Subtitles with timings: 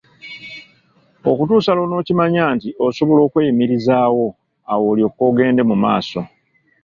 [1.29, 4.25] Okutuusa lw'onookimanya nti osobola okweyimirizaawo,
[4.71, 6.21] awo olyoke ogende mu maaso.